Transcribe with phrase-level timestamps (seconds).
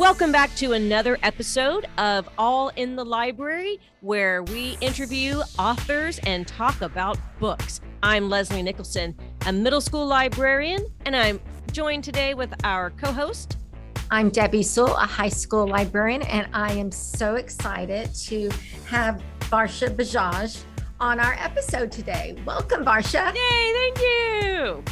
[0.00, 6.48] Welcome back to another episode of All in the Library, where we interview authors and
[6.48, 7.82] talk about books.
[8.02, 9.14] I'm Leslie Nicholson,
[9.44, 11.38] a middle school librarian, and I'm
[11.70, 13.58] joined today with our co host.
[14.10, 18.48] I'm Debbie Sewell, a high school librarian, and I am so excited to
[18.86, 20.62] have Varsha Bajaj
[20.98, 22.38] on our episode today.
[22.46, 23.34] Welcome, Varsha.
[23.34, 24.82] Yay, thank you.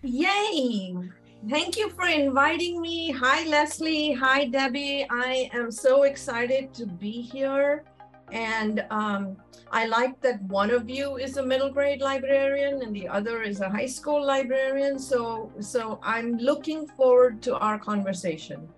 [0.00, 1.07] Yay.
[1.48, 3.10] Thank you for inviting me.
[3.10, 4.12] Hi, Leslie.
[4.12, 5.06] Hi, Debbie.
[5.08, 7.84] I am so excited to be here.
[8.30, 9.38] And um,
[9.72, 13.62] I like that one of you is a middle grade librarian and the other is
[13.62, 14.98] a high school librarian.
[14.98, 18.68] So, so I'm looking forward to our conversation.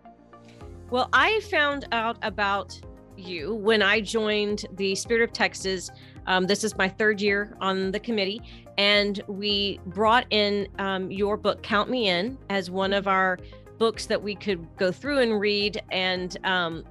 [0.90, 2.80] Well, I found out about
[3.16, 5.90] you when I joined the Spirit of Texas.
[6.28, 8.40] Um, this is my third year on the committee,
[8.80, 13.38] and we brought in um, your book count me in as one of our
[13.76, 15.82] books that we could go through and read.
[15.92, 16.84] And um,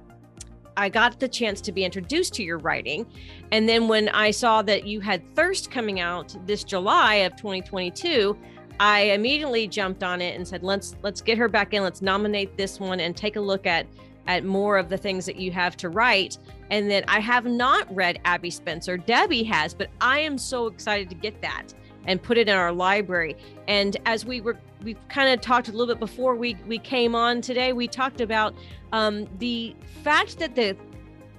[0.76, 3.04] i got the chance to be introduced to your writing.
[3.50, 8.38] And then when i saw that you had thirst coming out this july of 2022
[8.78, 11.82] i immediately jumped on it and said let's let's get her back in.
[11.82, 13.88] Let's nominate this one and take a look at
[14.28, 16.38] at more of the things that you have to write.
[16.70, 18.96] And then i have not read abby spencer.
[18.96, 21.74] Debbie has but i am so excited to get that
[22.06, 23.36] and put it in our library.
[23.68, 27.14] And as we were, we kind of talked a little bit before we we came
[27.14, 27.72] on today.
[27.72, 28.54] We talked about
[28.92, 30.76] um, the fact that the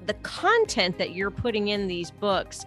[0.06, 2.66] the content that you're putting in these books.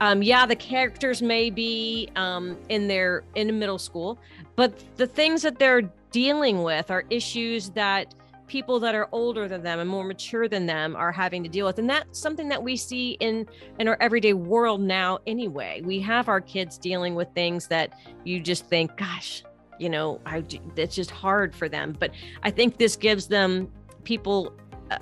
[0.00, 4.18] Um, yeah, the characters may be um, in their in middle school,
[4.54, 8.14] but the things that they're dealing with are issues that
[8.46, 11.66] people that are older than them and more mature than them are having to deal
[11.66, 11.78] with.
[11.78, 13.46] And that's something that we see in
[13.78, 15.82] in our everyday world now anyway.
[15.84, 17.92] We have our kids dealing with things that
[18.24, 19.42] you just think gosh
[19.78, 20.42] you know i
[20.76, 21.96] it's just hard for them.
[21.98, 23.70] But i think this gives them
[24.04, 24.54] people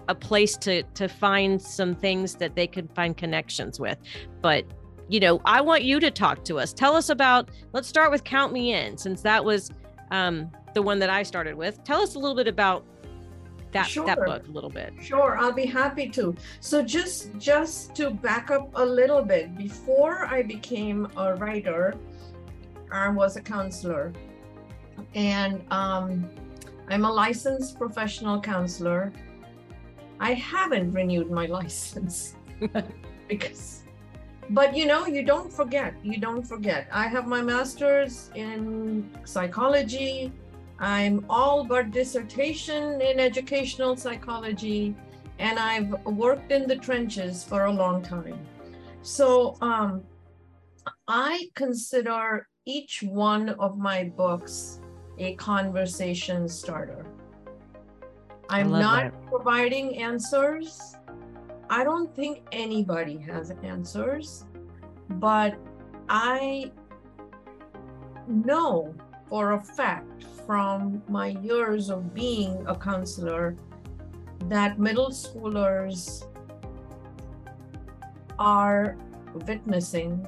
[0.08, 3.98] a place to to find some things that they can find connections with.
[4.40, 4.64] But
[5.08, 6.72] you know i want you to talk to us.
[6.72, 9.70] Tell us about let's start with count me in since that was
[10.10, 11.82] um, the one that i started with.
[11.84, 12.84] Tell us a little bit about
[13.74, 14.06] that sure.
[14.06, 14.94] that book a little bit.
[15.02, 16.34] Sure i'll be happy to.
[16.60, 21.94] So just just to back up a little bit before i became a writer
[22.90, 24.12] i was a counselor.
[25.14, 26.30] And um,
[26.88, 29.12] i'm a licensed professional counselor.
[30.20, 32.36] I haven't renewed my license.
[33.26, 33.84] Because
[34.50, 36.86] but you know you don't forget you don't forget.
[36.92, 40.30] I have my master's in psychology
[40.78, 44.94] I'm all but dissertation in educational psychology,
[45.38, 48.38] and I've worked in the trenches for a long time.
[49.02, 50.02] So um,
[51.06, 54.80] I consider each one of my books
[55.18, 57.06] a conversation starter.
[58.48, 59.26] I'm not that.
[59.26, 60.96] providing answers.
[61.70, 64.44] I don't think anybody has answers,
[65.08, 65.56] but
[66.08, 66.72] I
[68.26, 68.94] know
[69.34, 73.56] for a fact from my years of being a counselor
[74.44, 76.24] that middle schoolers
[78.38, 78.96] are
[79.48, 80.24] witnessing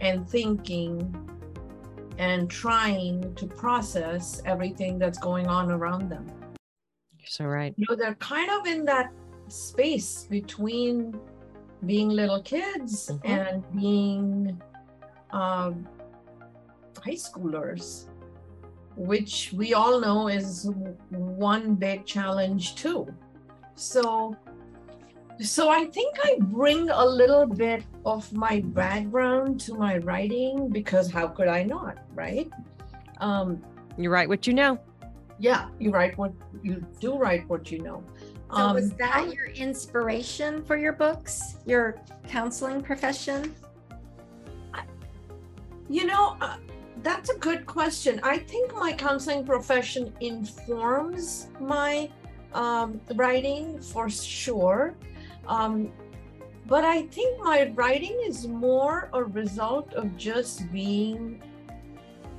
[0.00, 1.14] and thinking
[2.16, 6.26] and trying to process everything that's going on around them.
[7.18, 7.74] You're so right.
[7.76, 9.12] You know, they're kind of in that
[9.48, 11.14] space between
[11.84, 13.26] being little kids mm-hmm.
[13.26, 14.62] and being
[15.32, 15.86] um,
[16.98, 18.10] high schoolers
[18.96, 20.68] which we all know is
[21.08, 23.08] one big challenge too.
[23.74, 24.36] So
[25.40, 31.10] so I think I bring a little bit of my background to my writing because
[31.10, 32.50] how could I not, right?
[33.20, 33.62] Um,
[33.96, 34.78] you write what you know.
[35.38, 38.04] Yeah, you write what you do write what you know.
[38.50, 43.54] So um, was that your inspiration for your books, your counseling profession?
[45.88, 46.56] You know, uh,
[47.02, 48.20] that's a good question.
[48.22, 52.10] I think my counseling profession informs my
[52.52, 54.94] um, writing for sure.
[55.46, 55.92] Um,
[56.66, 61.42] but I think my writing is more a result of just being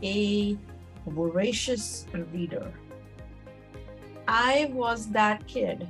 [0.04, 0.58] a
[1.08, 2.72] voracious reader.
[4.28, 5.90] I was that kid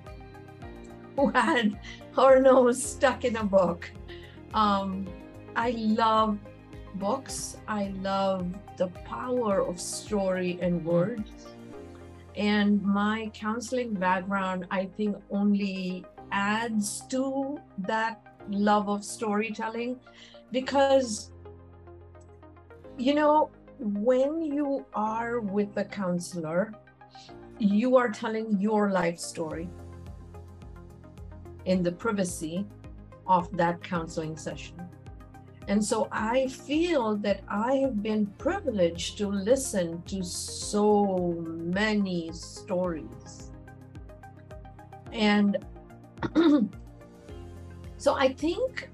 [1.16, 1.78] who had
[2.16, 3.92] her nose stuck in a book.
[4.54, 5.08] Um,
[5.56, 6.40] I love
[6.96, 7.58] books.
[7.68, 8.48] I love
[8.78, 10.90] the power of story and mm-hmm.
[10.90, 11.48] words.
[12.36, 20.00] And my counseling background, I think, only adds to that love of storytelling
[20.52, 21.32] because,
[22.98, 26.72] you know, when you are with a counselor
[27.62, 29.70] you are telling your life story
[31.66, 32.66] in the privacy
[33.28, 34.82] of that counseling session.
[35.68, 43.52] And so I feel that I have been privileged to listen to so many stories.
[45.12, 45.58] And
[47.98, 48.90] so I think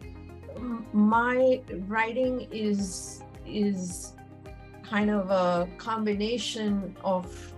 [0.93, 4.13] my writing is is
[4.83, 7.53] kind of a combination of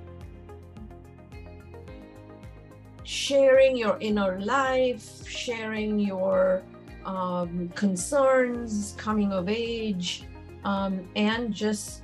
[3.04, 6.64] sharing your inner life, sharing your
[7.06, 10.24] um, concerns, coming of age,
[10.64, 12.04] um, and just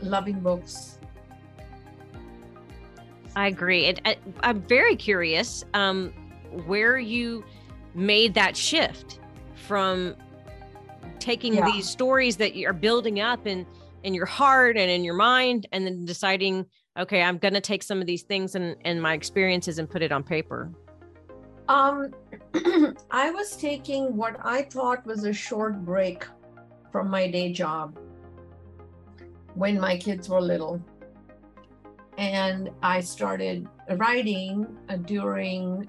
[0.00, 0.98] loving books.
[3.34, 3.86] I agree.
[3.86, 6.12] And I, am very curious um,
[6.66, 7.44] where you
[7.94, 9.20] made that shift
[9.54, 10.14] from
[11.18, 11.70] taking yeah.
[11.70, 13.66] these stories that you are building up in
[14.02, 16.66] in your heart and in your mind and then deciding
[16.98, 20.02] okay i'm going to take some of these things and and my experiences and put
[20.02, 20.72] it on paper
[21.72, 22.14] um
[23.22, 26.26] i was taking what i thought was a short break
[26.90, 27.98] from my day job
[29.54, 30.80] when my kids were little
[32.18, 35.88] and i started writing uh, during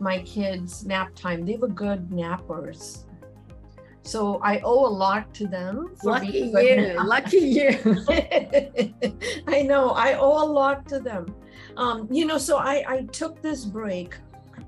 [0.00, 3.04] my kids nap time they were good nappers
[4.06, 5.94] so I owe a lot to them.
[6.04, 7.78] lucky you, lucky you.
[9.48, 11.34] I know I owe a lot to them.
[11.78, 14.18] Um, you know, so I, I took this break,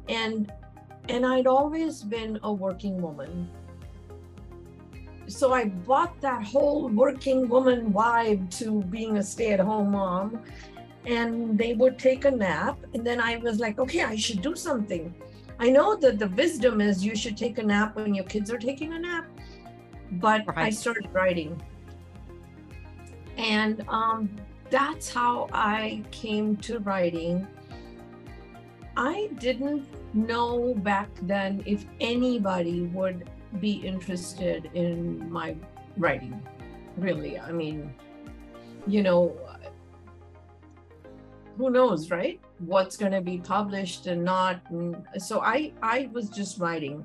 [0.08, 0.52] and
[1.08, 3.48] and I'd always been a working woman.
[5.28, 10.42] So I bought that whole working woman vibe to being a stay-at-home mom,
[11.04, 14.54] and they would take a nap, and then I was like, okay, I should do
[14.54, 15.14] something.
[15.58, 18.58] I know that the wisdom is you should take a nap when your kids are
[18.58, 19.26] taking a nap,
[20.12, 20.58] but right.
[20.58, 21.60] I started writing.
[23.36, 24.30] And um,
[24.70, 27.46] that's how I came to writing.
[28.96, 33.28] I didn't know back then if anybody would
[33.60, 35.56] be interested in my
[35.96, 36.40] writing,
[36.96, 37.38] really.
[37.38, 37.94] I mean,
[38.86, 39.36] you know,
[41.56, 42.40] who knows, right?
[42.58, 47.04] what's going to be published and not and so i i was just writing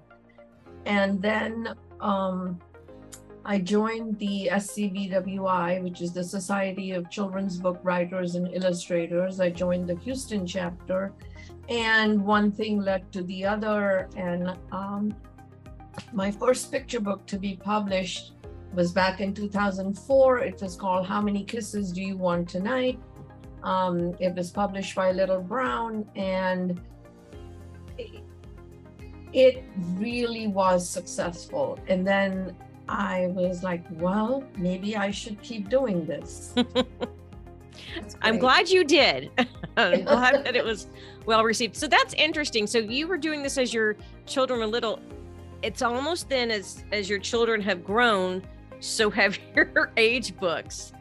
[0.85, 2.59] and then um
[3.45, 9.39] i joined the scbwi which is the society of children's book writers and illustrators.
[9.39, 11.13] I joined the houston chapter
[11.69, 15.13] and one thing led to the other and um,
[16.13, 18.33] my first picture book to be published
[18.73, 22.99] was back in 2004 it was called how many kisses do you want tonight?
[23.63, 26.81] Um, it was published by Little Brown, and
[29.33, 31.79] it really was successful.
[31.88, 32.55] And then
[32.91, 36.53] I was like, well, maybe I should keep doing this.
[38.21, 39.31] I'm glad you did.
[39.77, 40.88] I'm glad that it was
[41.25, 41.77] well received.
[41.77, 42.67] So that's interesting.
[42.67, 43.95] So you were doing this as your
[44.25, 44.99] children were little.
[45.61, 48.43] It's almost then as as your children have grown,
[48.79, 50.91] so have your age books.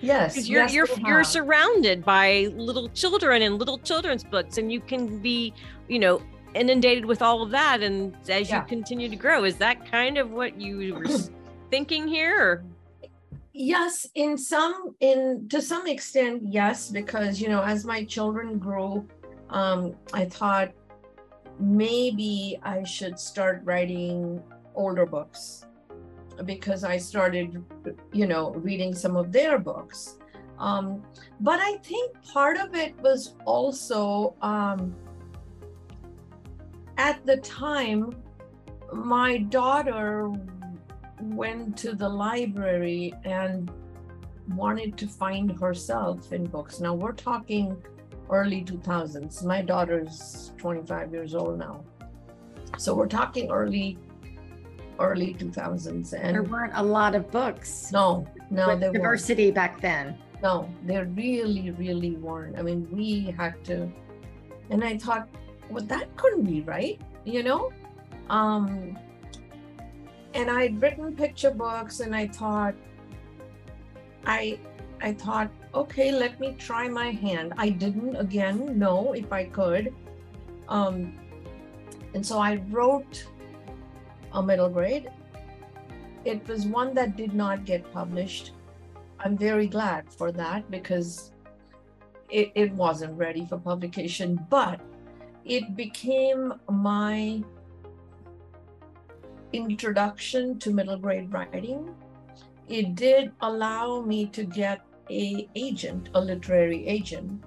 [0.00, 4.80] Yes, you're yes, you're you're surrounded by little children and little children's books, and you
[4.80, 5.54] can be,
[5.88, 6.20] you know,
[6.54, 7.82] inundated with all of that.
[7.82, 8.60] And as yeah.
[8.60, 11.06] you continue to grow, is that kind of what you were
[11.70, 12.40] thinking here?
[12.40, 12.64] Or?
[13.52, 19.06] Yes, in some in to some extent, yes, because you know, as my children grew,
[19.50, 20.72] um, I thought
[21.60, 24.42] maybe I should start writing
[24.74, 25.66] older books
[26.46, 27.62] because I started,
[28.12, 30.18] you know, reading some of their books.
[30.58, 31.02] Um,
[31.40, 34.94] but I think part of it was also um,
[37.02, 38.14] at the time,
[38.92, 40.30] my daughter
[41.20, 43.72] went to the library and
[44.54, 46.78] wanted to find herself in books.
[46.78, 47.76] Now we're talking
[48.30, 49.44] early 2000s.
[49.44, 51.82] My daughter's 25 years old now.
[52.78, 53.98] So we're talking early
[55.00, 59.54] early 2000s and there weren't a lot of books no no there diversity weren't.
[59.54, 63.90] back then no there really really weren't i mean we had to
[64.70, 65.26] and i thought
[65.72, 67.72] well that couldn't be right you know
[68.30, 68.96] um
[70.34, 72.74] and i'd written picture books and i thought
[74.26, 74.58] i
[75.00, 79.92] i thought okay let me try my hand i didn't again know if i could
[80.68, 81.18] um
[82.14, 83.26] and so i wrote
[84.34, 85.10] a middle grade.
[86.24, 88.52] It was one that did not get published.
[89.20, 91.32] I'm very glad for that because
[92.30, 94.80] it, it wasn't ready for publication, but
[95.44, 97.42] it became my
[99.52, 101.94] introduction to middle grade writing.
[102.68, 104.80] It did allow me to get
[105.10, 107.42] a agent, a literary agent,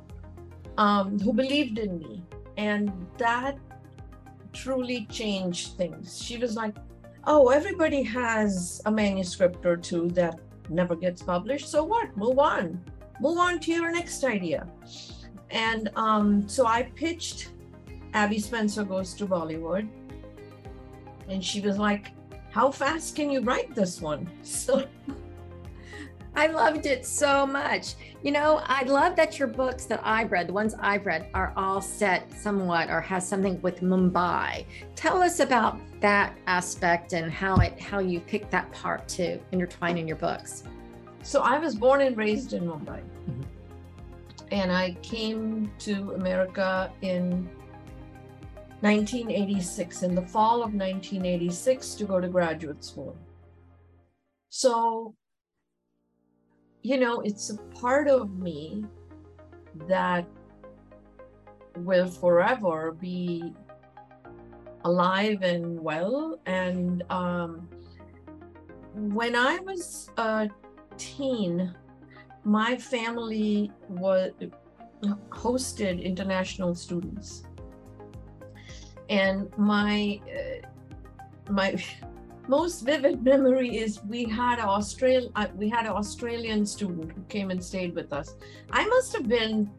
[0.77, 2.23] um, who believed in me.
[2.57, 3.57] And that
[4.53, 6.21] truly changed things.
[6.21, 6.75] She was like,
[7.25, 11.69] oh, everybody has a manuscript or two that never gets published.
[11.69, 12.15] So what?
[12.15, 12.83] Move on.
[13.19, 14.67] Move on to your next idea.
[15.49, 17.49] And um, so I pitched
[18.15, 19.89] Abby Spencer Goes to Bollywood.
[21.27, 22.13] And she was like,
[22.49, 24.27] How fast can you write this one?
[24.43, 24.87] So
[26.37, 27.93] I loved it so much.
[28.21, 31.53] You know, I love that your books that I've read, the ones I've read, are
[31.55, 34.65] all set somewhat or has something with Mumbai.
[34.95, 39.97] Tell us about that aspect and how it how you picked that part to intertwine
[39.97, 40.63] in your books.
[41.23, 43.01] So I was born and raised in Mumbai.
[43.01, 43.41] Mm-hmm.
[44.51, 47.49] And I came to America in
[48.85, 53.17] 1986, in the fall of 1986, to go to graduate school.
[54.49, 55.15] So
[56.85, 58.85] you know, it's a part of me
[59.87, 60.27] that
[61.77, 63.55] will forever be
[64.83, 66.39] alive and well.
[66.45, 67.67] And um,
[68.93, 70.47] when I was a
[70.95, 71.73] teen,
[72.43, 74.29] my family was
[75.31, 77.45] hosted international students,
[79.09, 81.75] and my uh, my
[82.47, 87.21] most vivid memory is we had an Australian uh, we had an Australian student who
[87.23, 88.35] came and stayed with us.
[88.71, 89.69] I must have been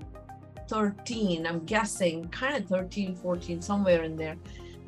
[0.68, 4.37] 13, I'm guessing, kind of 13, 14, somewhere in there.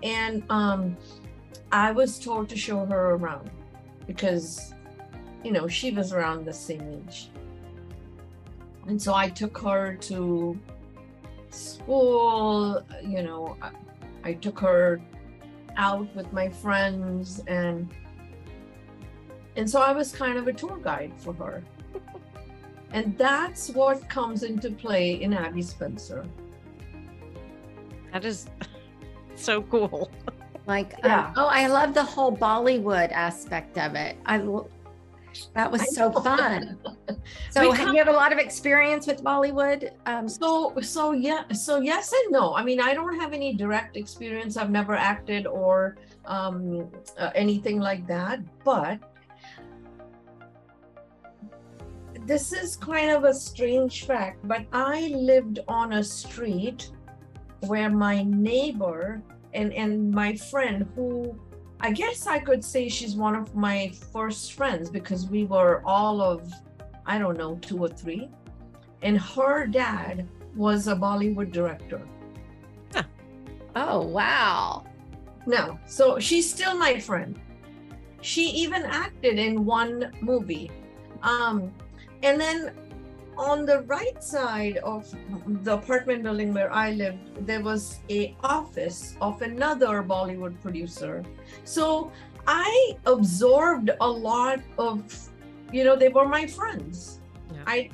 [0.03, 0.97] And um,
[1.73, 3.51] I was told to show her around
[4.07, 4.75] because,
[5.45, 7.31] you know, she was around the same age.
[8.87, 10.59] And so I took her to
[11.51, 13.57] school, you know,
[14.29, 15.01] I, I took her
[15.77, 17.89] out with my friends and
[19.57, 21.65] and so I was kind of a tour guide for her.
[22.93, 26.25] and that's what comes into play in Abby Spencer.
[28.13, 28.47] That is
[29.35, 30.13] so cool.
[30.69, 31.29] Like, yeah.
[31.29, 34.17] Um, oh, I love the whole Bollywood aspect of it.
[34.27, 34.39] I
[35.55, 36.79] that was so fun.
[37.51, 39.91] So have you have a lot of experience with Bollywood?
[40.07, 42.55] Um, so so yeah so yes and no.
[42.55, 44.57] I mean I don't have any direct experience.
[44.57, 48.41] I've never acted or um, uh, anything like that.
[48.65, 49.01] But
[52.27, 54.47] this is kind of a strange fact.
[54.47, 56.91] But I lived on a street
[57.61, 59.23] where my neighbor
[59.55, 61.39] and and my friend who
[61.81, 66.21] I guess I could say she's one of my first friends because we were all
[66.21, 66.53] of,
[67.07, 68.29] I don't know, two or three.
[69.03, 72.01] And her dad was a Bollywood director.
[72.93, 73.05] Huh.
[73.77, 74.85] Oh, wow.
[75.47, 77.39] No, so she's still my friend.
[78.23, 80.73] She even acted in one movie.
[81.23, 81.73] Um,
[82.25, 82.73] and then
[83.39, 85.09] on the right side of
[85.63, 91.25] the apartment building where I lived, there was a office of another Bollywood producer.
[91.65, 92.11] So
[92.47, 95.03] I absorbed a lot of,
[95.73, 97.21] you know, they were my friends.
[97.55, 97.63] Yeah.
[97.67, 97.91] I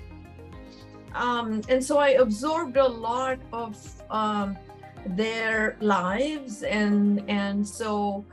[1.15, 3.77] um, and so I absorbed a lot of
[4.11, 4.59] um,
[5.07, 8.25] their lives, and and so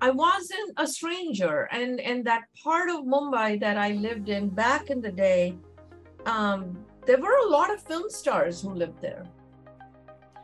[0.00, 1.68] I wasn't a stranger.
[1.70, 5.56] And and that part of Mumbai that I lived in back in the day
[6.26, 9.24] um, there were a lot of film stars who lived there.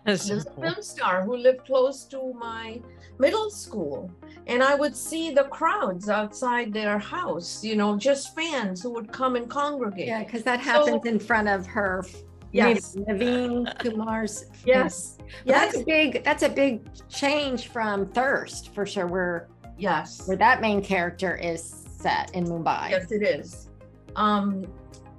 [0.07, 2.81] There's a film star who lived close to my
[3.19, 4.09] middle school,
[4.47, 7.65] and I would see the crowds outside their house.
[7.65, 10.07] You know, just fans who would come and congregate.
[10.07, 12.05] Yeah, because that happens so, in front of her.
[12.53, 14.47] Yes, Naveen Kumar's.
[14.65, 15.73] Yes, yes.
[15.73, 16.23] That's a big.
[16.23, 19.09] That's a big change from Thirst for sure.
[19.09, 22.91] Where yes, where that main character is set in Mumbai.
[22.91, 23.71] Yes, it is.
[24.15, 24.67] Um,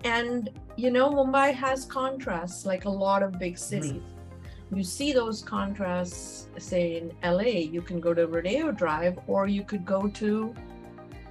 [0.04, 3.82] and you know, Mumbai has contrasts like a lot of big mm-hmm.
[3.84, 4.02] cities.
[4.74, 9.64] You see those contrasts, say in LA, you can go to Rodeo Drive or you
[9.64, 10.54] could go to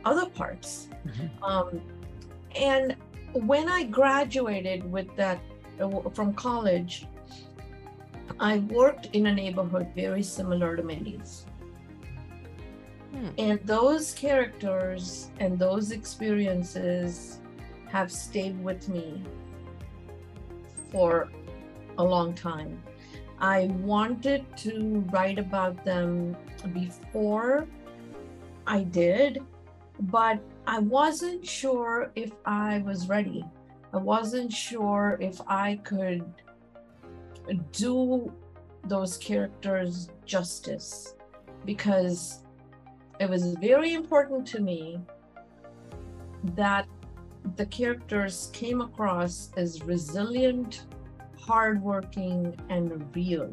[0.05, 0.89] other parts.
[1.07, 1.45] Mm-hmm.
[1.45, 1.81] Um,
[2.55, 2.97] and
[3.35, 5.39] when I graduated with that
[5.81, 7.07] uh, from college,
[8.41, 11.45] I worked in a neighborhood very similar to Mandy's.
[13.13, 13.29] Hmm.
[13.39, 17.41] And those characters and those experiences
[17.97, 19.23] have stayed with me
[20.93, 21.31] for
[21.97, 22.83] a long time.
[23.39, 26.37] I wanted to write about them
[26.75, 27.67] before
[28.67, 29.43] I did,
[30.01, 33.43] but I wasn't sure if I was ready.
[33.95, 36.23] I wasn't sure if I could
[37.73, 38.31] do
[38.85, 41.15] those characters justice
[41.65, 42.45] because
[43.21, 45.01] it was very important to me
[46.55, 46.87] that
[47.57, 50.85] the characters came across as resilient
[51.47, 53.53] hardworking, and real.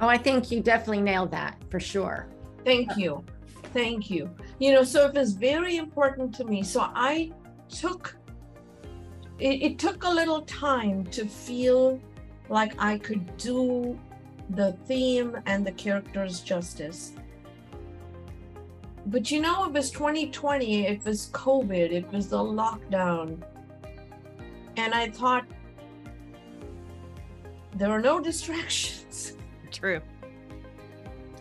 [0.00, 2.28] Oh, I think you definitely nailed that for sure.
[2.64, 3.24] Thank you.
[3.72, 4.30] Thank you.
[4.58, 6.62] You know, so it was very important to me.
[6.62, 7.32] So I
[7.68, 8.16] took
[9.38, 11.98] it, it took a little time to feel
[12.50, 13.98] like I could do
[14.50, 17.12] the theme and the characters justice.
[19.10, 23.42] But you know, it was 2020, it was COVID, it was the lockdown.
[24.76, 25.44] And I thought,
[27.74, 29.34] there are no distractions.
[29.72, 30.00] True.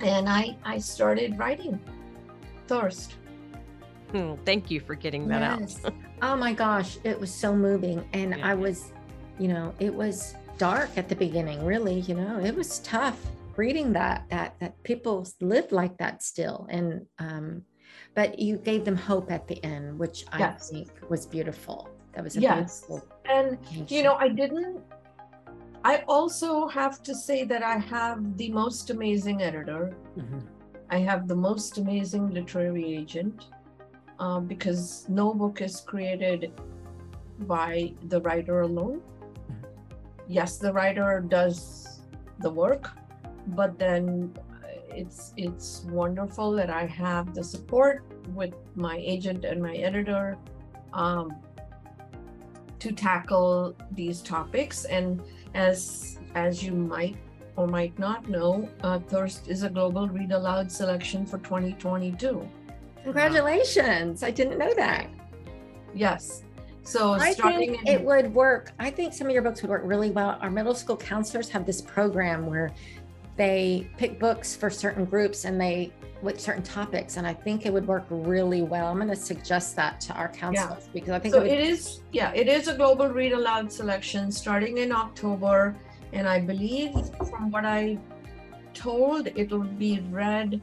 [0.02, 1.80] And I, I started writing
[2.68, 3.16] Thirst.
[4.12, 5.86] Hmm, thank you for getting that yes.
[5.86, 5.94] out.
[6.24, 8.04] oh my gosh, it was so moving.
[8.14, 8.50] And yeah.
[8.50, 8.94] I was,
[9.38, 13.20] you know, it was dark at the beginning, really, you know, it was tough
[13.66, 16.68] reading that that that people live like that still.
[16.70, 17.46] And um,
[18.16, 20.72] but you gave them hope at the end, which yes.
[20.72, 21.90] I think was beautiful.
[22.14, 22.90] That was a yes.
[23.38, 24.82] And you know, I didn't
[25.84, 29.96] I also have to say that I have the most amazing editor.
[30.18, 30.40] Mm-hmm.
[30.90, 33.46] I have the most amazing literary agent
[34.20, 36.52] um, because no book is created
[37.42, 39.00] by the writer alone.
[39.00, 39.66] Mm-hmm.
[40.28, 42.02] Yes, the writer does
[42.40, 42.90] the work,
[43.56, 44.34] but then
[44.90, 48.04] it's it's wonderful that I have the support
[48.34, 50.38] with my agent and my editor
[50.94, 51.36] um,
[52.80, 54.86] to tackle these topics.
[54.86, 55.22] And
[55.54, 57.18] as as you might
[57.56, 62.48] or might not know, uh, Thirst is a global read aloud selection for 2022.
[63.04, 64.24] Congratulations!
[64.24, 65.08] I didn't know that.
[65.94, 66.44] Yes.
[66.84, 68.72] So I think in- it would work.
[68.80, 70.40] I think some of your books would work really well.
[70.42, 72.72] Our middle school counselors have this program where
[73.40, 77.72] they pick books for certain groups and they with certain topics and i think it
[77.72, 78.88] would work really well.
[78.88, 80.94] I'm going to suggest that to our counselors yeah.
[80.94, 83.72] because i think so it, would- it is yeah it is a global read aloud
[83.72, 85.74] selection starting in october
[86.12, 86.92] and i believe
[87.30, 87.98] from what i
[88.74, 90.62] told it will be read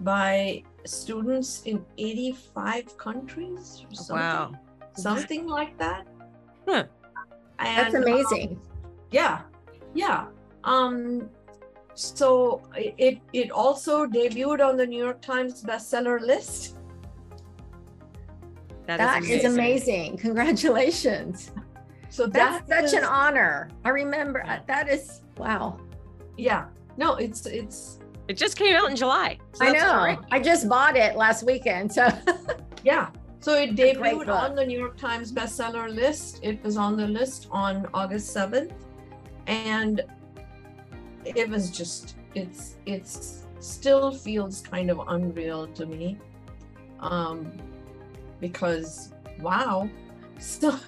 [0.00, 4.52] by students in 85 countries something, wow.
[4.96, 6.06] something like that.
[6.66, 6.84] Huh.
[7.60, 8.50] and, that's amazing.
[8.50, 8.60] um,
[9.12, 9.42] yeah
[9.94, 10.26] yeah.
[10.64, 11.30] Um
[11.98, 16.76] so it it also debuted on the new york times bestseller list
[18.86, 19.44] that, that is, amazing.
[19.44, 20.16] is, amazing.
[20.16, 21.50] congratulations
[22.08, 25.78] so that's, that's such an honor i remember that is wow
[26.36, 29.38] yeah no it's it's it just came out in July.
[29.54, 30.00] So I know.
[30.02, 30.18] Great.
[30.30, 31.90] I just bought it last weekend.
[31.90, 32.08] So
[32.84, 33.08] yeah.
[33.40, 36.40] So it debuted on the New York Times bestseller list.
[36.42, 38.72] It was on the list on August 7th.
[39.46, 40.02] And
[41.36, 46.18] it was just it's it's still feels kind of unreal to me.
[47.00, 47.52] Um
[48.40, 49.88] because wow.
[50.38, 50.78] So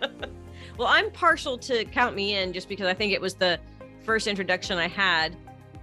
[0.78, 3.58] well, I'm partial to Count Me In just because I think it was the
[4.04, 5.36] first introduction I had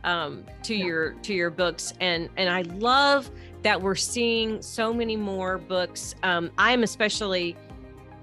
[0.03, 0.85] um, to yeah.
[0.85, 3.29] your to your books and and i love
[3.61, 7.55] that we're seeing so many more books um, i'm especially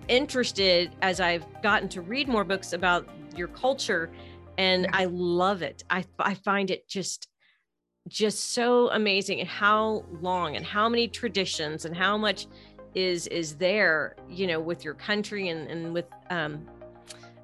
[0.09, 4.11] interested as i've gotten to read more books about your culture
[4.59, 4.91] and yeah.
[4.93, 7.29] i love it i i find it just
[8.09, 12.47] just so amazing and how long and how many traditions and how much
[12.95, 16.67] is is there you know with your country and and with um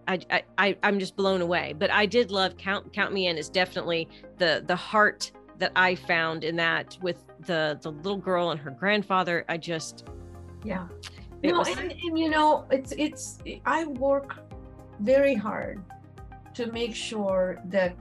[0.07, 1.75] I, I I'm just blown away.
[1.79, 5.95] But I did love Count Count Me In is definitely the the heart that I
[5.95, 9.47] found in that with the the little girl and her grandfather.
[9.49, 10.05] I just
[10.63, 10.89] yeah.
[11.43, 14.37] No, was, and, and you know, it's it's I work
[15.01, 15.83] very hard
[16.55, 17.97] to make sure that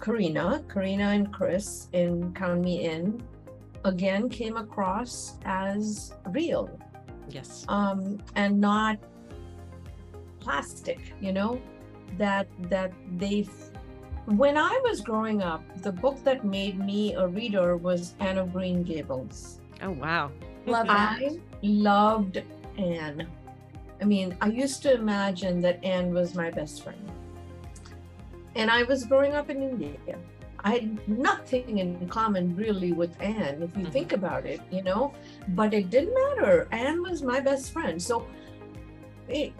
[0.00, 3.22] Karina, Karina and Chris in Count Me In
[3.84, 6.70] again came across as real.
[7.28, 7.64] Yes.
[7.68, 8.98] Um, and not
[10.40, 11.60] plastic you know
[12.18, 13.50] that that they've.
[14.26, 18.52] when i was growing up the book that made me a reader was anne of
[18.52, 20.30] green gables oh wow
[20.66, 22.42] love i loved
[22.78, 23.26] anne
[24.00, 27.12] i mean i used to imagine that anne was my best friend
[28.54, 30.18] and i was growing up in india
[30.62, 33.92] I had nothing in common really with Anne, if you mm-hmm.
[33.92, 35.14] think about it, you know,
[35.48, 36.68] but it didn't matter.
[36.70, 38.00] Anne was my best friend.
[38.00, 38.26] So
[39.28, 39.52] it,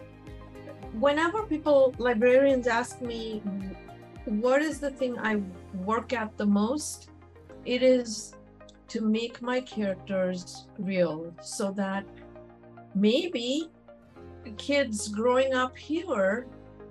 [0.99, 3.41] whenever people, librarians ask me,
[4.25, 5.41] what is the thing I
[5.83, 7.09] work at the most?
[7.65, 8.35] It is
[8.89, 12.05] to make my characters real so that
[12.93, 13.69] maybe
[14.57, 16.45] kids growing up here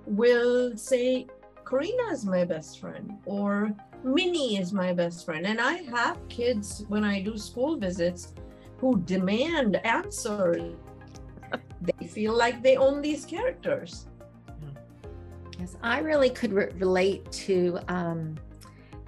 [0.05, 1.27] will say,
[1.71, 5.47] Karina is my best friend, or Minnie is my best friend.
[5.47, 8.33] And I have kids when I do school visits
[8.75, 10.75] who demand answers
[11.81, 14.07] they feel like they own these characters.
[15.59, 18.35] Yes, I really could re- relate to um,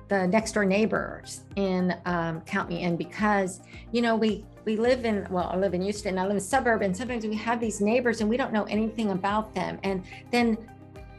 [0.07, 3.59] the next door neighbors in um, Count Me In because,
[3.91, 6.81] you know, we we live in well, I live in Houston, I live in suburb,
[6.81, 9.79] and sometimes we have these neighbors and we don't know anything about them.
[9.83, 10.57] And then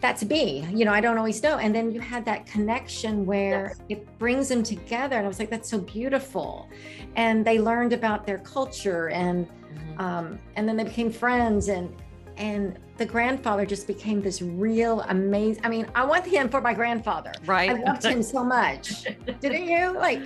[0.05, 1.57] that's me, you know, I don't always know.
[1.57, 3.99] And then you had that connection where yes.
[4.01, 5.17] it brings them together.
[5.17, 6.69] And I was like, that's so beautiful.
[7.17, 10.01] And they learned about their culture and mm-hmm.
[10.03, 11.89] um, and then they became friends and
[12.37, 15.65] and the grandfather just became this real amazing.
[15.65, 17.33] I mean, I want him for my grandfather.
[17.47, 17.71] Right.
[17.71, 19.05] I loved him so much.
[19.41, 19.95] Didn't you?
[19.97, 20.21] Like,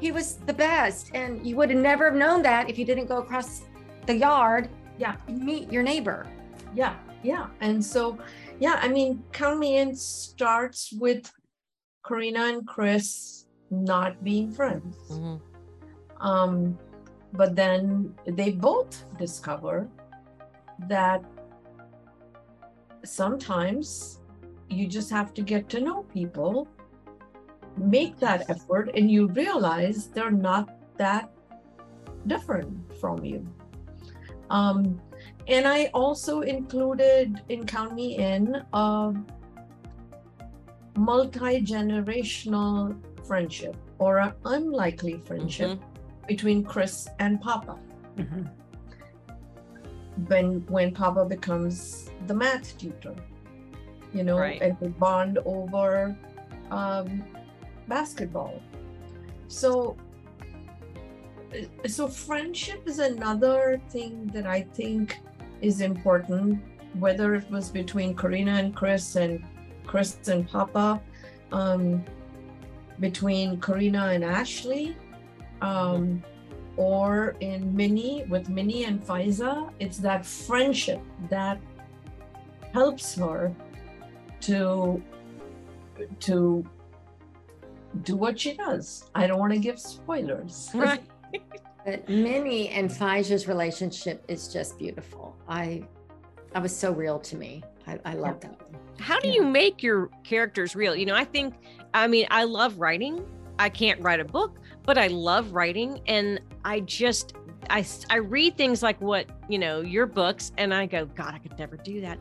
[0.00, 1.12] he was the best.
[1.14, 3.62] And you would have never have known that if you didn't go across
[4.06, 4.68] the yard.
[4.98, 5.14] Yeah.
[5.28, 6.26] Meet your neighbor.
[6.74, 6.96] Yeah.
[7.22, 7.48] Yeah.
[7.60, 8.18] And so,
[8.60, 11.32] yeah, I mean, Count Me In starts with
[12.06, 14.96] Karina and Chris not being friends.
[15.10, 16.26] Mm-hmm.
[16.26, 16.78] Um,
[17.32, 19.88] but then they both discover
[20.88, 21.24] that
[23.04, 24.20] sometimes
[24.68, 26.68] you just have to get to know people,
[27.78, 30.68] make that effort, and you realize they're not
[30.98, 31.30] that
[32.26, 32.68] different
[33.00, 33.46] from you.
[34.50, 35.00] Um,
[35.48, 39.14] and I also included in Count Me In a
[40.96, 46.26] multi generational friendship or an unlikely friendship mm-hmm.
[46.26, 47.78] between Chris and Papa.
[48.16, 48.46] Mm-hmm
[50.28, 53.14] when when Papa becomes the math tutor,
[54.12, 54.60] you know, right.
[54.60, 56.16] and they bond over
[56.70, 57.24] um,
[57.88, 58.60] basketball.
[59.48, 59.96] So,
[61.86, 65.18] so friendship is another thing that I think
[65.60, 66.62] is important.
[66.98, 69.44] Whether it was between Karina and Chris and
[69.86, 71.00] Chris and Papa,
[71.52, 72.04] um,
[72.98, 74.96] between Karina and Ashley,
[75.62, 76.22] um,
[76.76, 81.60] or in Minnie with Minnie and Faiza, it's that friendship that
[82.72, 83.54] helps her
[84.42, 85.02] to
[86.20, 86.64] to
[88.02, 89.10] do what she does.
[89.14, 90.70] I don't want to give spoilers.
[90.74, 91.02] Right.
[91.84, 95.36] but Minnie and Faiza's relationship is just beautiful.
[95.48, 95.84] I
[96.52, 97.62] that was so real to me.
[97.86, 98.48] I, I love yeah.
[98.48, 98.80] that one.
[98.98, 99.34] How do yeah.
[99.34, 100.94] you make your characters real?
[100.94, 101.54] You know, I think
[101.94, 103.24] I mean I love writing.
[103.58, 107.34] I can't write a book, but I love writing and I just
[107.68, 111.38] I I read things like what, you know, your books and I go, god, I
[111.38, 112.18] could never do that.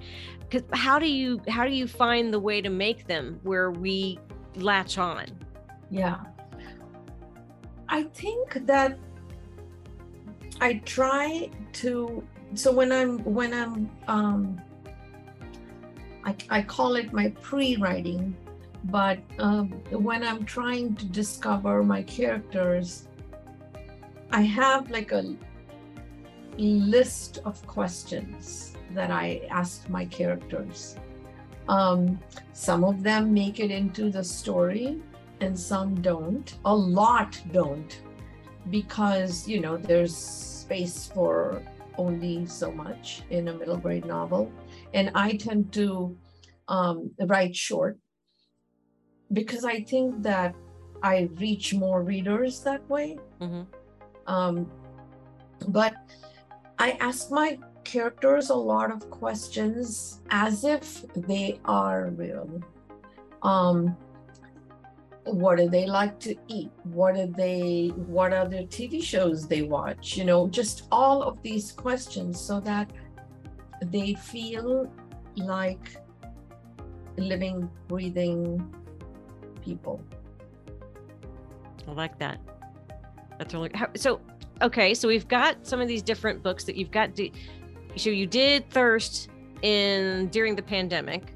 [0.51, 4.19] Cuz how do you how do you find the way to make them where we
[4.55, 5.25] latch on?
[5.89, 6.19] Yeah.
[7.87, 8.99] I think that
[10.61, 14.61] I try to so when I'm when I'm um
[16.25, 18.35] I, I call it my pre-writing
[18.85, 23.07] but um, when I'm trying to discover my characters,
[24.31, 25.35] I have like a
[26.57, 30.95] list of questions that I ask my characters.
[31.67, 32.19] Um,
[32.53, 35.01] some of them make it into the story
[35.41, 36.57] and some don't.
[36.65, 38.01] A lot don't
[38.69, 41.61] because, you know, there's space for
[41.97, 44.51] only so much in a middle grade novel.
[44.93, 46.17] And I tend to
[46.67, 47.97] um, write short
[49.33, 50.55] because I think that
[51.03, 53.17] I reach more readers that way.
[53.41, 53.63] Mm-hmm.
[54.27, 54.71] Um,
[55.67, 55.93] but
[56.77, 62.61] I ask my characters a lot of questions as if they are real.
[63.41, 63.97] Um,
[65.33, 66.71] what do they like to eat?
[66.83, 67.87] What are they?
[67.95, 70.17] What are the TV shows they watch?
[70.17, 72.91] You know, just all of these questions so that
[73.85, 74.91] they feel
[75.35, 75.95] like
[77.17, 78.73] living, breathing
[79.63, 80.01] people.
[81.87, 82.39] I like that.
[83.37, 84.21] That's really so.
[84.61, 87.15] Okay, so we've got some of these different books that you've got.
[87.15, 87.29] To,
[87.95, 89.29] so you did Thirst
[89.61, 91.33] in during the pandemic.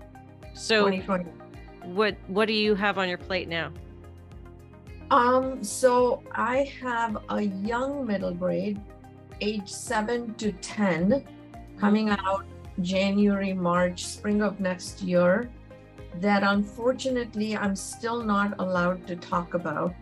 [0.54, 1.24] So 2020.
[1.94, 3.72] what what do you have on your plate now?
[5.14, 8.82] Um, so I have a young middle grade,
[9.42, 11.24] age seven to ten,
[11.78, 12.26] coming mm-hmm.
[12.26, 12.46] out
[12.82, 15.52] January, March, spring of next year
[16.20, 19.94] that unfortunately I'm still not allowed to talk about.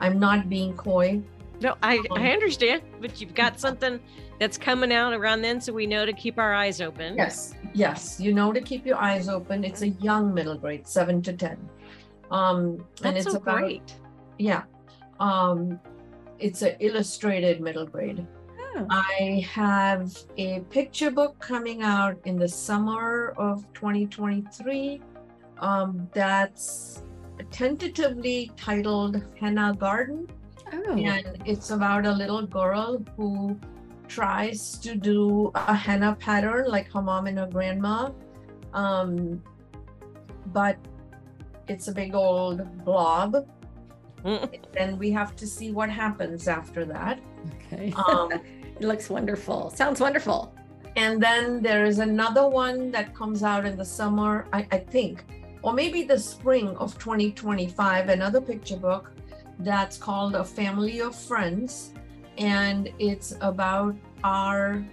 [0.00, 1.22] I'm not being coy.
[1.62, 3.98] No, I, um, I understand, but you've got something
[4.38, 7.16] that's coming out around then, so we know to keep our eyes open.
[7.16, 9.64] Yes, yes, you know to keep your eyes open.
[9.64, 11.56] It's a young middle grade, seven to ten,
[12.30, 13.94] um, that's and it's so about great.
[14.38, 14.62] Yeah,
[15.20, 15.78] um,
[16.38, 18.26] it's an illustrated middle grade.
[18.76, 18.86] Oh.
[18.90, 25.00] I have a picture book coming out in the summer of 2023
[25.58, 27.02] um, that's
[27.50, 30.28] tentatively titled Henna Garden.
[30.72, 30.96] Oh.
[30.96, 33.58] And it's about a little girl who
[34.08, 38.10] tries to do a henna pattern like her mom and her grandma.
[38.72, 39.42] Um,
[40.46, 40.76] but
[41.68, 43.48] it's a big old blob.
[44.24, 44.48] Mm.
[44.76, 47.20] and we have to see what happens after that.
[47.72, 47.92] Okay.
[48.08, 48.32] Um,
[48.80, 49.70] it looks wonderful.
[49.70, 50.54] Sounds wonderful.
[50.96, 55.24] and then there is another one that comes out in the summer, I, I think,
[55.62, 59.12] or maybe the spring of 2025, another picture book
[59.60, 61.92] that's called A Family of Friends.
[62.38, 64.84] And it's about our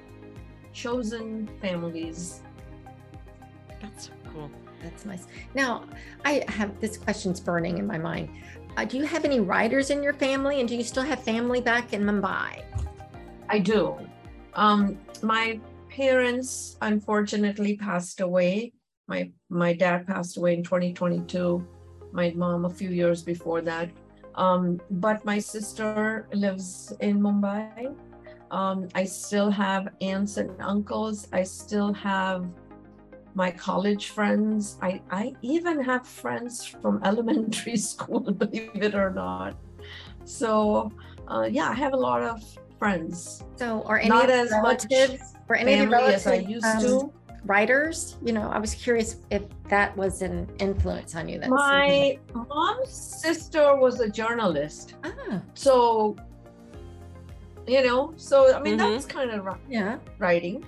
[0.74, 2.42] chosen families.
[3.82, 4.50] That's so cool.
[4.84, 5.26] That's nice.
[5.56, 5.86] Now,
[6.26, 8.30] I have this question's burning in my mind.
[8.78, 11.62] Uh, do you have any writers in your family, and do you still have family
[11.62, 12.64] back in Mumbai?
[13.50, 13.98] I do.
[14.54, 18.74] Um, my parents unfortunately passed away.
[19.08, 21.66] My my dad passed away in 2022.
[22.14, 23.90] My mom a few years before that.
[24.36, 27.94] Um, but my sister lives in Mumbai.
[28.52, 31.28] Um, I still have aunts and uncles.
[31.34, 32.48] I still have
[33.34, 34.78] my college friends.
[34.82, 39.56] I, I even have friends from elementary school, believe it or not.
[40.26, 40.92] So,
[41.28, 42.42] uh, yeah, I have a lot of
[42.78, 43.42] friends.
[43.58, 46.82] So, are any Not as much relatives or any of relatives as I used um,
[46.82, 47.14] to.
[47.46, 48.18] writers?
[48.24, 51.40] You know, I was curious if that was an influence on you.
[51.40, 54.96] That's My mom's sister was a journalist.
[55.04, 56.16] ah, So,
[57.68, 58.94] you know, so I mean, Mhm.
[58.94, 59.98] that's kind of yeah.
[60.20, 60.64] writing,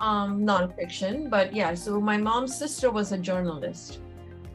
[0.00, 1.30] um, nonfiction.
[1.30, 4.00] But yeah, so my mom's sister was a journalist.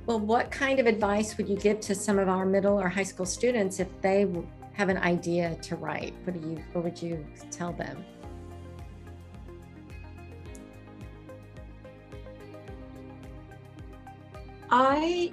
[0.06, 3.04] Well, what kind of advice would you give to some of our middle or high
[3.04, 4.28] school students if they
[4.74, 6.14] have an idea to write?
[6.26, 6.64] What do you?
[6.74, 8.04] What would you tell them?
[14.70, 15.32] I,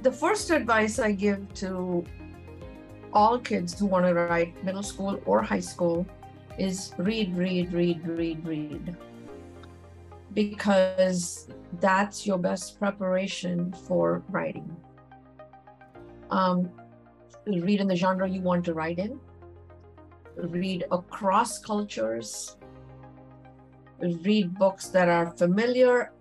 [0.00, 2.04] the first advice I give to
[3.12, 6.06] all kids who want to write middle school or high school
[6.58, 8.96] is read, read, read, read, read.
[10.34, 11.48] Because
[11.80, 14.76] that's your best preparation for writing.
[16.30, 16.70] Um,
[17.46, 19.18] read in the genre you want to write in,
[20.36, 22.56] read across cultures,
[24.00, 26.12] read books that are familiar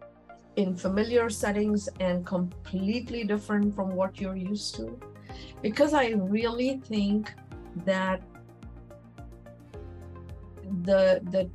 [0.56, 5.00] in familiar settings and completely different from what you're used to
[5.62, 7.32] because i really think
[7.86, 8.22] that
[10.84, 11.50] the the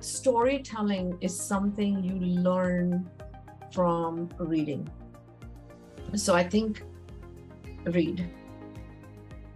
[0.00, 3.08] storytelling is something you learn
[3.72, 4.88] from reading
[6.14, 6.82] so i think
[7.86, 8.28] read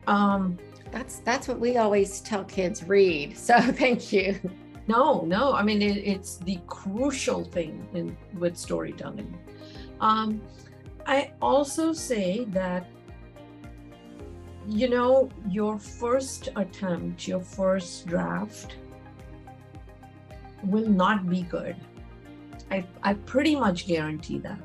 [0.06, 0.58] um
[0.90, 2.82] That's that's what we always tell kids.
[2.84, 3.36] Read.
[3.36, 4.38] So thank you.
[4.86, 5.52] No, no.
[5.52, 9.36] I mean, it, it's the crucial thing in with storytelling.
[10.00, 10.40] Um,
[11.06, 12.88] I also say that
[14.68, 18.76] you know your first attempt, your first draft,
[20.62, 21.76] will not be good.
[22.70, 24.60] I I pretty much guarantee that.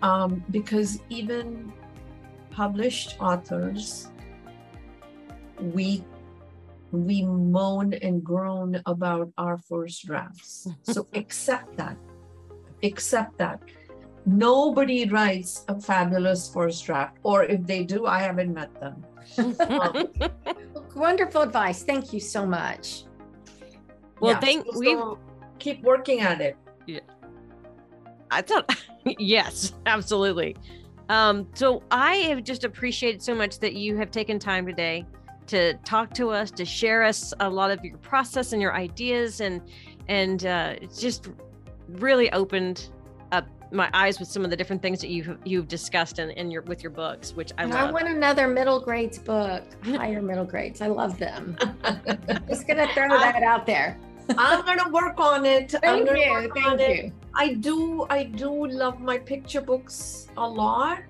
[0.00, 1.72] Um, because even
[2.50, 4.08] published authors,
[5.60, 6.02] we
[6.92, 10.68] we moan and groan about our first drafts.
[10.82, 11.98] So accept that.
[12.82, 13.60] Accept that.
[14.26, 19.04] Nobody writes a fabulous first draft, or if they do, I haven't met them.
[19.60, 20.08] Um,
[20.96, 21.84] Wonderful advice.
[21.84, 23.04] Thank you so much.
[24.20, 24.96] Well, yeah, thank so we.
[25.60, 26.56] keep working at it.
[26.86, 27.00] Yeah.
[28.32, 30.56] I thought, yes, absolutely.
[31.08, 35.06] Um, so I have just appreciated so much that you have taken time today
[35.46, 39.40] to talk to us, to share us a lot of your process and your ideas,
[39.40, 39.62] and
[40.08, 41.28] and uh, just
[41.88, 42.90] really opened
[43.32, 46.50] up my eyes with some of the different things that you've you've discussed in, in
[46.50, 50.44] your with your books, which I And I want another middle grades book, higher middle
[50.44, 50.80] grades.
[50.80, 51.56] I love them.
[52.48, 53.98] Just gonna throw that out there.
[54.38, 55.74] I'm gonna work on it.
[55.74, 56.52] I'm Thank you.
[56.54, 57.04] Thank it.
[57.04, 57.12] you.
[57.34, 61.00] I do I do love my picture books a lot.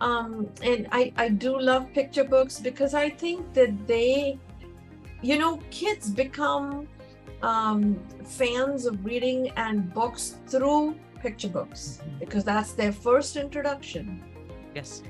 [0.00, 4.38] Um, and I, I do love picture books because I think that they,
[5.22, 6.88] you know, kids become
[7.42, 14.04] um, fans of reading and books through picture books because that's their first introduction.
[14.74, 15.02] yes.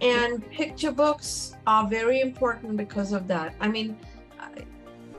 [0.00, 3.54] And picture books are very important because of that.
[3.60, 3.96] I mean,
[4.40, 4.48] I,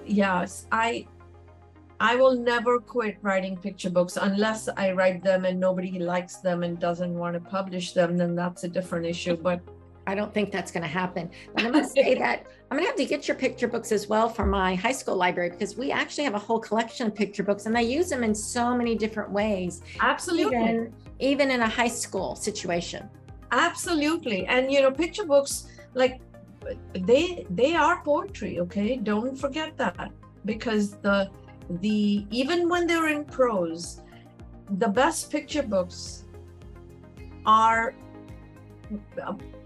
[0.06, 1.08] yes, I
[2.02, 6.64] I will never quit writing picture books unless I write them and nobody likes them
[6.64, 8.18] and doesn't want to publish them.
[8.18, 9.38] Then that's a different issue.
[9.38, 9.62] But
[10.06, 11.32] I don't think that's going to happen.
[11.54, 14.08] But I must say that I'm going to have to get your picture books as
[14.10, 17.44] well for my high school library because we actually have a whole collection of picture
[17.44, 21.68] books and they use them in so many different ways, absolutely, even even in a
[21.70, 23.08] high school situation.
[23.52, 26.20] absolutely, and you know, picture books like
[26.96, 28.60] they they are poetry.
[28.62, 30.12] Okay, don't forget that
[30.44, 31.30] because the
[31.70, 34.02] the even when they're in prose
[34.80, 36.24] the best picture books
[37.46, 37.94] are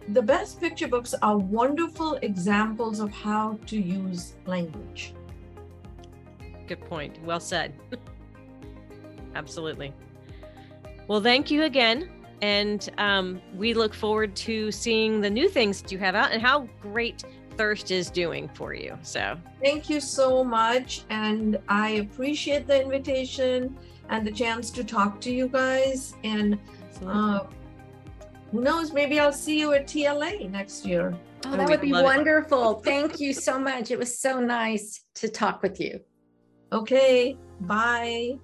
[0.09, 5.13] the best picture books are wonderful examples of how to use language.
[6.67, 7.21] Good point.
[7.23, 7.73] Well said.
[9.35, 9.93] Absolutely.
[11.07, 12.09] Well, thank you again.
[12.41, 16.41] And um, we look forward to seeing the new things that you have out and
[16.41, 17.23] how great
[17.57, 18.95] Thirst is doing for you.
[19.01, 21.01] So, thank you so much.
[21.09, 23.75] And I appreciate the invitation
[24.09, 26.13] and the chance to talk to you guys.
[26.23, 26.59] And
[27.03, 27.45] uh,
[28.51, 31.13] who knows, maybe I'll see you at TLA next year.
[31.45, 32.75] Oh, that would be wonderful.
[32.75, 33.91] Thank you so much.
[33.91, 35.99] It was so nice to talk with you.
[36.71, 38.37] Okay, bye.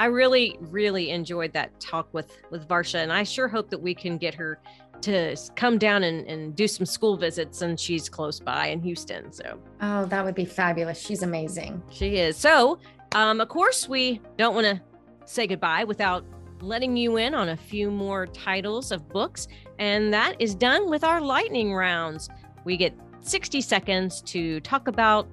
[0.00, 3.94] I really, really enjoyed that talk with with Varsha, and I sure hope that we
[3.94, 4.60] can get her
[5.02, 9.32] to come down and, and do some school visits and she's close by in Houston.
[9.32, 10.98] So Oh, that would be fabulous.
[10.98, 11.82] She's amazing.
[11.90, 12.36] She is.
[12.36, 12.78] So
[13.14, 14.80] um, of course we don't want to
[15.24, 16.24] say goodbye without
[16.62, 19.48] letting you in on a few more titles of books.
[19.78, 22.28] And that is done with our lightning rounds.
[22.64, 25.28] We get 60 seconds to talk about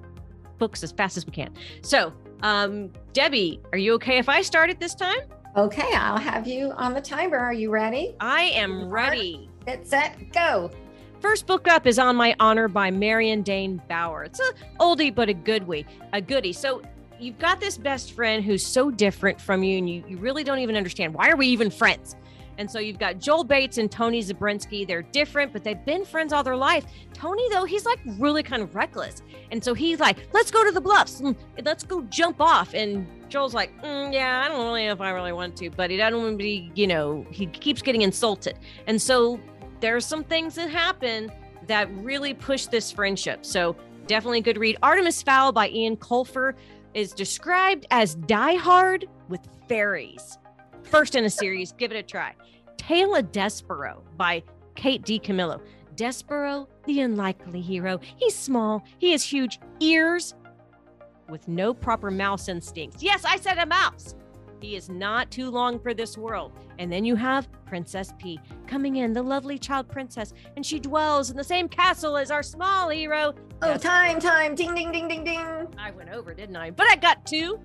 [0.58, 1.54] books as fast as we can.
[1.82, 2.12] So
[2.42, 5.20] um, Debbie, are you okay if I start at this time?
[5.56, 7.38] Okay, I'll have you on the timer.
[7.38, 8.14] Are you ready?
[8.20, 9.48] I am ready.
[9.66, 10.70] Get set, go.
[11.20, 14.24] First book up is On My Honor by Marion Dane Bauer.
[14.24, 16.52] It's a oldie but a good way, a goodie.
[16.52, 16.82] So
[17.20, 20.58] you've got this best friend who's so different from you, and you, you really don't
[20.58, 22.16] even understand why are we even friends?
[22.58, 24.86] And so you've got Joel Bates and Tony Zabrinski.
[24.86, 26.84] They're different, but they've been friends all their life.
[27.14, 29.22] Tony, though, he's like really kind of reckless.
[29.50, 31.22] And so he's like, let's go to the bluffs.
[31.64, 32.74] Let's go jump off.
[32.74, 35.90] And Joel's like, mm, yeah, I don't really know if I really want to, but
[35.90, 38.58] he doesn't want to be, you know, he keeps getting insulted.
[38.86, 39.40] And so
[39.80, 41.32] there's some things that happen
[41.66, 43.46] that really push this friendship.
[43.46, 43.74] So
[44.06, 44.76] definitely a good read.
[44.82, 46.54] Artemis Fowl by Ian Colfer
[46.94, 50.38] is described as Die Hard with fairies.
[50.82, 52.34] First in a series, give it a try.
[52.76, 54.42] Tale of Despereaux by
[54.74, 55.60] Kate DiCamillo.
[55.94, 58.00] Despereaux, the unlikely hero.
[58.16, 60.34] He's small, he has huge ears
[61.28, 63.02] with no proper mouse instincts.
[63.02, 64.14] Yes, I said a mouse.
[64.60, 66.52] He is not too long for this world.
[66.78, 71.30] And then you have Princess Pea coming in, the lovely child princess, and she dwells
[71.30, 73.34] in the same castle as our small hero.
[73.62, 74.54] Oh, time, time.
[74.54, 75.59] Ding, ding, ding, ding, ding.
[75.90, 76.70] I went over, didn't I?
[76.70, 77.58] But I got two.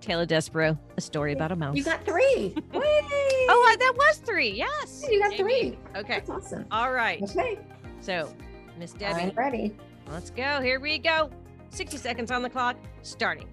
[0.00, 1.76] Tale of Despereaux, a story about a mouse.
[1.76, 2.54] You got three.
[2.74, 4.50] oh, that was three.
[4.50, 5.04] Yes.
[5.08, 5.78] You got three.
[5.94, 6.14] Okay.
[6.14, 6.66] That's awesome.
[6.70, 7.22] All right.
[7.22, 7.58] Okay.
[8.00, 8.34] So,
[8.78, 9.22] Miss Debbie.
[9.22, 9.76] I'm ready.
[10.10, 10.60] Let's go.
[10.60, 11.30] Here we go.
[11.70, 13.48] 60 seconds on the clock, starting.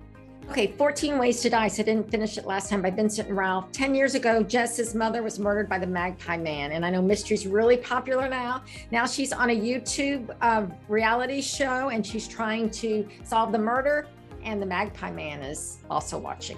[0.50, 1.68] Okay, 14 Ways to Die.
[1.70, 3.72] So I didn't finish it last time by Vincent and Ralph.
[3.72, 6.74] 10 years ago, Jess's mother was murdered by the Magpie Man.
[6.74, 8.62] And I know mystery's really popular now.
[8.92, 14.08] Now she's on a YouTube uh, reality show and she's trying to solve the murder.
[14.44, 16.58] And the Magpie Man is also watching.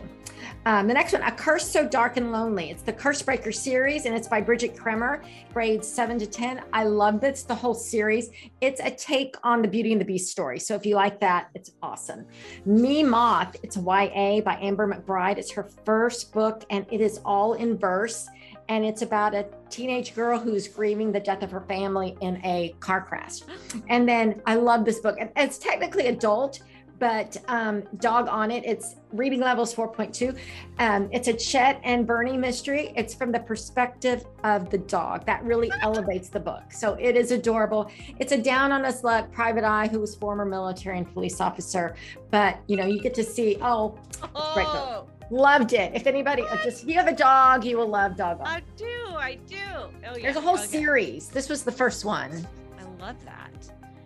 [0.65, 2.71] Um, the next one, A Curse So Dark and Lonely.
[2.71, 6.61] It's the Curse Breaker series, and it's by Brigid Kemmerer, grades seven to 10.
[6.73, 8.29] I love this, the whole series.
[8.61, 10.59] It's a take on the Beauty and the Beast story.
[10.59, 12.25] So if you like that, it's awesome.
[12.65, 15.37] Me Moth, it's YA by Amber McBride.
[15.37, 18.27] It's her first book, and it is all in verse.
[18.67, 22.75] And it's about a teenage girl who's grieving the death of her family in a
[22.79, 23.41] car crash.
[23.89, 25.17] And then I love this book.
[25.35, 26.61] It's technically adult,
[26.99, 28.63] but um, dog on it.
[28.65, 30.37] It's reading levels 4.2.
[30.79, 32.93] Um, it's a Chet and Bernie mystery.
[32.95, 35.25] It's from the perspective of the dog.
[35.25, 36.71] That really elevates the book.
[36.71, 37.91] So it is adorable.
[38.19, 41.95] It's a down on his luck private eye who was former military and police officer.
[42.31, 43.97] But you know, you get to see, oh,
[44.33, 45.09] book.
[45.31, 45.91] Loved it.
[45.95, 48.41] If anybody just if you have a dog, you will love dog.
[48.43, 49.57] I do, I do.
[49.65, 50.21] Oh yeah.
[50.21, 50.65] There's a whole okay.
[50.65, 51.29] series.
[51.29, 52.47] This was the first one.
[52.79, 53.51] I love that.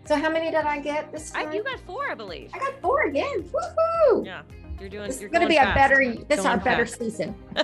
[0.06, 1.48] So how many did I get this time?
[1.48, 2.50] I, you got four, I believe.
[2.54, 3.44] I got four again.
[3.44, 4.26] Woohoo!
[4.26, 4.42] Yeah.
[4.80, 5.08] You're doing.
[5.08, 5.70] This you're is going to be fast.
[5.70, 6.24] a better.
[6.28, 7.34] This is our better season.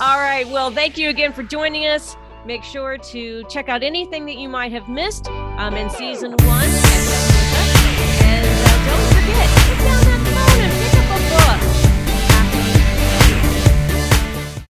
[0.00, 0.46] All right.
[0.48, 2.16] Well, thank you again for joining us.
[2.44, 7.05] Make sure to check out anything that you might have missed um, in season one.